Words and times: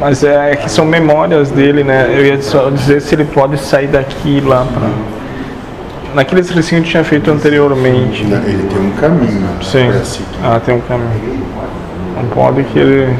Mas 0.00 0.22
é, 0.22 0.54
que 0.54 0.70
são 0.70 0.84
memórias 0.84 1.50
dele, 1.50 1.82
né? 1.82 2.08
Eu 2.08 2.24
ia 2.24 2.40
só 2.40 2.70
dizer 2.70 3.00
se 3.00 3.14
ele 3.14 3.24
pode 3.24 3.58
sair 3.58 3.88
daqui 3.88 4.38
e 4.38 4.40
lá 4.40 4.64
pra. 4.72 4.88
Naquele 6.14 6.40
exercício 6.40 6.82
que 6.82 6.88
tinha 6.88 7.04
feito 7.04 7.30
anteriormente. 7.30 8.24
Né, 8.24 8.42
Ele 8.46 8.66
tem 8.66 8.78
um 8.78 8.90
caminho 8.92 9.48
Sim. 9.62 9.90
para 9.90 10.04
seguir. 10.04 10.26
Ah, 10.42 10.60
tem 10.64 10.74
um 10.74 10.80
caminho. 10.80 11.44
Não 12.16 12.24
pode 12.30 12.62
que 12.64 12.78
ele. 12.78 13.14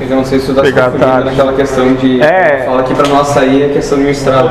Eu 0.00 0.16
não 0.16 0.24
sei 0.24 0.38
se 0.38 0.46
tu 0.46 0.54
tá 0.54 0.64
se 0.64 1.24
naquela 1.24 1.52
questão 1.54 1.94
de. 1.94 2.20
É. 2.22 2.62
Fala 2.64 2.82
que 2.84 2.94
pra 2.94 3.08
nós 3.08 3.28
sair 3.28 3.64
é 3.64 3.68
questão 3.68 3.98
de 3.98 4.04
um 4.04 4.10
estrado. 4.10 4.50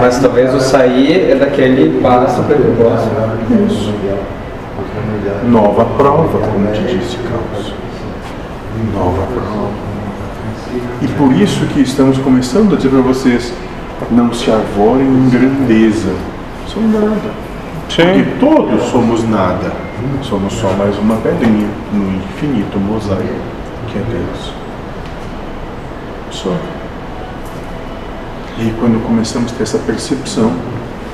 Mas 0.00 0.18
talvez 0.18 0.54
o 0.54 0.60
sair 0.60 1.30
é 1.30 1.34
daquele 1.36 2.00
passo 2.00 2.42
para 2.42 2.56
o 2.56 2.76
próximo. 2.76 3.66
Isso. 3.66 3.94
Nova 5.46 5.84
prova, 5.96 6.38
como 6.38 6.66
te 6.72 6.82
disse, 6.82 7.16
Carlos. 7.18 7.74
Nova 8.94 9.22
prova. 9.32 9.90
E 11.02 11.08
por 11.08 11.32
isso 11.32 11.64
que 11.66 11.80
estamos 11.80 12.18
começando 12.18 12.74
a 12.74 12.76
dizer 12.76 12.90
para 12.90 13.00
vocês, 13.00 13.52
não 14.10 14.32
se 14.32 14.50
arvorem 14.50 15.06
em 15.06 15.30
grandeza. 15.30 16.14
São 16.72 16.82
nada. 16.82 17.30
Sim. 17.88 18.02
Porque 18.04 18.22
todos 18.38 18.84
somos 18.90 19.28
nada. 19.28 19.72
Somos 20.22 20.54
só 20.54 20.70
mais 20.72 20.96
uma 20.98 21.16
pedrinha 21.16 21.68
no 21.92 22.16
infinito 22.16 22.78
mosaico 22.78 23.60
que 23.90 23.98
é 23.98 24.02
Deus. 24.02 24.52
Só. 26.30 26.56
E 28.58 28.72
quando 28.78 29.04
começamos 29.06 29.52
a 29.52 29.56
ter 29.56 29.62
essa 29.64 29.78
percepção, 29.78 30.52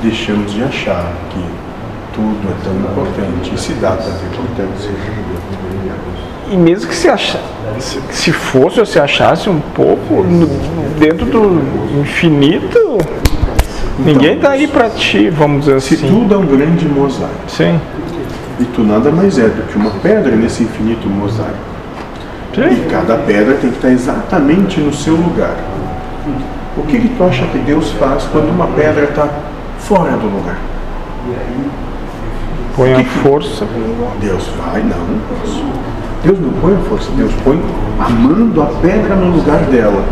deixamos 0.02 0.52
de 0.52 0.62
achar 0.62 1.12
que 1.30 1.44
tudo 2.14 2.48
é 2.50 2.64
tão 2.64 2.76
importante 2.76 3.54
e 3.54 3.58
se 3.58 3.72
dá 3.74 3.92
tanta 3.92 4.24
importância. 4.26 4.90
E 6.50 6.56
mesmo 6.56 6.88
que 6.88 6.94
se, 6.94 7.08
acha, 7.08 7.40
se- 7.78 8.00
se 8.10 8.32
fosse 8.32 8.80
ou 8.80 8.86
se 8.86 8.98
achasse 8.98 9.48
um 9.50 9.60
pouco 9.60 10.22
no- 10.22 10.46
dentro 10.98 11.26
do 11.26 11.60
infinito, 12.00 12.98
ninguém 13.98 14.38
tá 14.38 14.50
aí 14.50 14.66
pra 14.66 14.90
ti, 14.90 15.28
vamos 15.30 15.64
dizer 15.66 15.80
Se 15.80 15.94
assim. 15.94 16.08
tudo 16.08 16.34
é 16.34 16.38
um 16.38 16.46
grande 16.46 16.86
mosaico, 16.86 17.34
Sim. 17.48 17.78
e 18.60 18.64
tu 18.64 18.82
nada 18.82 19.10
mais 19.10 19.38
é 19.38 19.48
do 19.48 19.62
que 19.70 19.76
uma 19.76 19.90
pedra 20.02 20.34
nesse 20.34 20.62
infinito 20.64 21.08
mosaico, 21.08 21.76
Sim. 22.54 22.62
E 22.72 22.88
cada 22.90 23.16
pedra 23.16 23.54
tem 23.60 23.68
que 23.70 23.76
estar 23.76 23.90
exatamente 23.90 24.80
no 24.80 24.90
seu 24.92 25.14
lugar. 25.14 25.54
O 26.74 26.82
que, 26.82 26.98
que 26.98 27.08
tu 27.08 27.22
acha 27.24 27.44
que 27.48 27.58
Deus 27.58 27.90
faz 27.92 28.24
quando 28.32 28.48
uma 28.50 28.66
pedra 28.68 29.04
está 29.04 29.28
fora 29.78 30.12
do 30.12 30.26
lugar? 30.26 30.56
Põe 32.76 32.92
a 32.92 33.02
força. 33.04 33.66
Deus 34.20 34.50
vai, 34.58 34.82
não. 34.82 35.18
Deus 36.22 36.38
não 36.38 36.50
põe 36.60 36.74
a 36.74 36.78
força, 36.90 37.10
Deus 37.16 37.32
põe 37.42 37.58
amando 37.98 38.62
a 38.62 38.66
pedra 38.66 39.16
no 39.16 39.34
lugar 39.34 39.60
dela. 39.62 40.04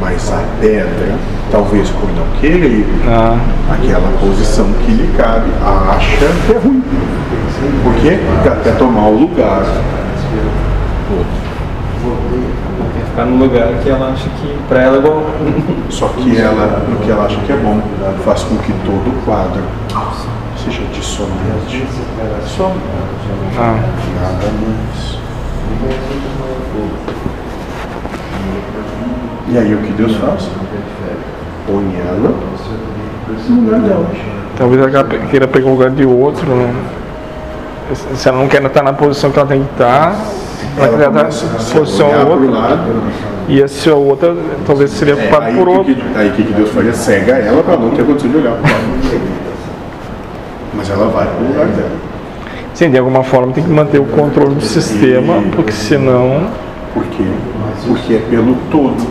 Mas 0.00 0.32
a 0.32 0.40
pedra, 0.60 1.16
talvez 1.50 1.88
por 1.90 2.08
não 2.10 2.26
querer, 2.40 2.86
Ah, 3.08 3.36
aquela 3.72 4.08
posição 4.20 4.66
que 4.84 4.92
lhe 4.92 5.12
cabe, 5.16 5.50
acha 5.64 6.16
que 6.46 6.52
é 6.52 6.58
ruim. 6.58 6.84
Por 7.82 7.94
quê? 7.94 8.20
Porque 8.24 8.48
até 8.50 8.70
tomar 8.72 9.08
o 9.08 9.18
lugar. 9.18 9.64
Quer 12.94 13.04
ficar 13.06 13.24
no 13.24 13.36
lugar 13.36 13.68
que 13.82 13.88
ela 13.88 14.12
acha 14.12 14.28
que 14.28 14.56
pra 14.68 14.80
ela 14.82 14.98
é 14.98 15.00
bom. 15.00 15.24
Só 15.90 16.08
que 16.08 16.38
ela, 16.38 16.84
no 16.88 16.98
que 16.98 17.10
ela 17.10 17.24
acha 17.24 17.40
que 17.40 17.52
é 17.52 17.56
bom, 17.56 17.80
faz 18.24 18.44
com 18.44 18.56
que 18.58 18.72
todo 18.84 19.08
o 19.08 19.22
quadro 19.24 19.62
seja 20.66 20.82
dissonante. 20.92 21.86
Só 22.46 22.72
ah. 23.58 23.76
nada 24.20 24.46
mais. 24.60 25.18
E 29.48 29.58
aí 29.58 29.74
o 29.74 29.78
que 29.78 29.92
Deus 29.92 30.16
faz? 30.16 30.48
Põe 31.66 31.96
ela 32.00 32.34
no 33.48 33.62
lugar 33.62 33.80
dela. 33.80 34.06
Talvez 34.56 34.82
ela 34.82 35.04
queira 35.30 35.46
pegar 35.46 35.68
o 35.68 35.72
lugar 35.72 35.90
de 35.90 36.04
outro, 36.04 36.46
né? 36.48 36.74
Se 38.14 38.28
ela 38.28 38.38
não 38.38 38.48
quer 38.48 38.64
estar 38.64 38.82
na 38.82 38.92
posição 38.92 39.30
que 39.30 39.38
ela 39.38 39.48
tem 39.48 39.62
que 39.62 39.70
estar, 39.72 40.16
ela 40.76 40.88
quer 40.88 41.08
estar 41.08 41.10
na 41.10 41.24
posição 41.24 42.08
outra. 42.08 42.50
lado. 42.50 43.02
E 43.48 43.62
essa 43.62 43.94
outra 43.94 44.34
talvez 44.66 44.90
seria 44.90 45.14
É, 45.14 45.22
ocupado 45.22 45.44
aí 45.46 45.56
por 45.56 45.68
o 45.68 45.72
outro. 45.78 45.94
que, 45.94 46.18
aí 46.18 46.28
o 46.30 46.32
que, 46.32 46.42
Deus 46.42 46.70
faria? 46.70 46.92
Cega 46.92 47.36
ela 47.36 47.62
para 47.62 47.76
não 47.76 47.90
ter 47.90 48.04
condição 48.04 48.30
de 48.30 48.38
olhar. 48.38 48.56
Mas 50.74 50.90
ela 50.90 51.06
vai 51.08 51.26
pro 51.26 51.46
lugar 51.46 51.66
dela. 51.66 51.90
Sim, 52.74 52.90
de 52.90 52.98
alguma 52.98 53.22
forma 53.22 53.52
tem 53.52 53.64
que 53.64 53.70
manter 53.70 53.98
o 53.98 54.04
controle 54.04 54.54
do 54.54 54.60
sistema, 54.60 55.42
porque 55.54 55.72
senão. 55.72 56.48
Por 56.92 57.04
quê? 57.04 57.24
Porque 57.86 58.14
é 58.14 58.18
pelo 58.30 58.54
todo, 58.70 59.06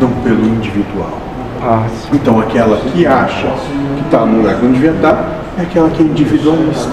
não 0.00 0.10
pelo 0.22 0.44
individual. 0.44 1.18
Ah, 1.62 1.86
Então 2.12 2.38
aquela 2.38 2.76
que 2.76 3.06
acha 3.06 3.48
que 3.96 4.04
está 4.04 4.24
no 4.24 4.38
lugar 4.38 4.56
que 4.56 4.64
não 4.64 4.72
devia 4.72 4.90
estar 4.92 5.40
é 5.58 5.62
aquela 5.62 5.90
que 5.90 6.02
é 6.02 6.06
individualista. 6.06 6.90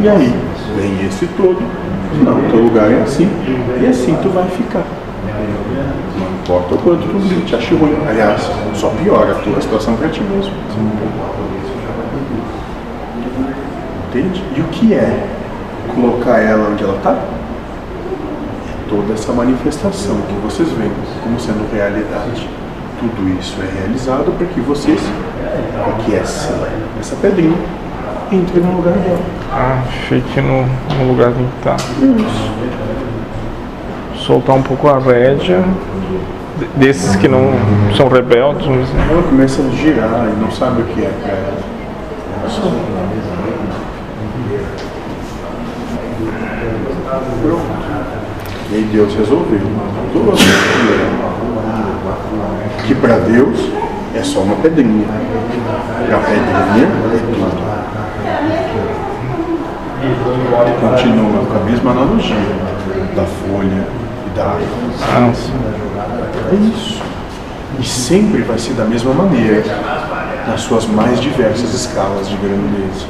E 0.00 0.08
aí, 0.08 0.34
vem 0.76 1.06
esse 1.06 1.26
todo, 1.28 1.62
não, 2.22 2.40
teu 2.50 2.60
lugar 2.60 2.90
é 2.90 3.02
assim, 3.02 3.28
e 3.80 3.86
assim 3.86 4.16
tu 4.22 4.28
vai 4.28 4.46
ficar. 4.48 4.84
Não 6.18 6.34
importa 6.42 6.74
o 6.74 6.78
quanto 6.78 7.06
tu 7.06 7.44
te 7.46 7.56
ache 7.56 7.74
ruim. 7.74 7.96
Aliás, 8.08 8.50
só 8.74 8.88
piora 9.02 9.32
a 9.32 9.34
tua 9.36 9.60
situação 9.60 9.94
para 9.96 10.08
ti 10.08 10.20
mesmo. 10.22 10.52
Entende? 14.14 14.42
E 14.56 14.60
o 14.60 14.64
que 14.64 14.94
é 14.94 15.26
colocar 15.94 16.38
ela 16.38 16.68
onde 16.70 16.84
ela 16.84 16.96
está? 16.96 17.10
É 17.10 18.88
toda 18.88 19.12
essa 19.12 19.32
manifestação 19.32 20.16
que 20.28 20.34
vocês 20.44 20.68
veem 20.72 20.90
como 21.22 21.38
sendo 21.40 21.68
realidade. 21.74 22.48
Tudo 23.00 23.28
isso 23.38 23.56
é 23.60 23.80
realizado 23.80 24.32
para 24.38 24.46
que 24.46 24.60
vocês, 24.60 25.00
que 26.04 26.14
essa, 26.14 26.68
essa 27.00 27.16
pedrinha, 27.16 27.56
entre 28.30 28.60
no 28.60 28.76
lugar 28.76 28.94
dela. 28.94 29.18
ah 29.52 29.82
fique 30.08 30.40
no, 30.40 30.62
no 30.98 31.10
lugar 31.10 31.32
que 31.32 31.38
que 31.38 31.58
estar. 31.58 31.76
Soltar 34.16 34.56
um 34.56 34.62
pouco 34.62 34.88
a 34.88 34.98
rédea. 34.98 35.60
de- 35.60 36.66
Desses 36.78 37.16
que 37.16 37.26
não 37.26 37.50
são 37.96 38.06
rebeldes. 38.08 38.64
Ela 38.66 39.22
começa 39.24 39.60
a 39.60 39.68
girar 39.70 40.28
e 40.28 40.40
não 40.40 40.50
sabe 40.52 40.82
o 40.82 40.84
que 40.84 41.02
é 41.04 41.10
para 41.20 41.32
ela. 41.32 41.58
Só. 42.48 42.62
E 48.72 48.82
Deus 48.92 49.14
resolveu. 49.14 49.60
Que 52.86 52.94
para 52.94 53.18
Deus 53.18 53.70
é 54.14 54.22
só 54.22 54.40
uma 54.40 54.56
pedrinha. 54.56 55.06
Para 56.06 56.16
a 56.16 56.20
pedrinha 56.20 56.86
é 56.86 57.18
tudo. 57.18 57.64
Continua 60.80 61.44
com 61.46 61.56
a 61.56 61.60
mesma 61.64 61.90
analogia 61.90 62.36
da 63.14 63.24
folha 63.24 63.86
e 64.26 64.30
da 64.36 64.44
árvore. 64.44 64.66
É 66.52 66.54
isso. 66.54 67.02
E 67.78 67.84
sempre 67.84 68.42
vai 68.42 68.58
ser 68.58 68.74
da 68.74 68.84
mesma 68.84 69.12
maneira, 69.12 69.62
nas 70.46 70.60
suas 70.60 70.86
mais 70.86 71.20
diversas 71.20 71.74
escalas 71.74 72.28
de 72.28 72.36
grandeza. 72.36 73.06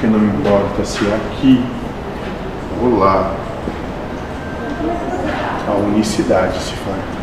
Porque 0.00 0.16
não 0.16 0.24
importa 0.24 0.82
se 0.82 1.06
é 1.06 1.14
aqui 1.14 1.62
ou 2.82 3.00
lá, 3.00 3.34
a 5.68 5.72
unicidade 5.72 6.58
se 6.58 6.72
faz. 6.72 7.19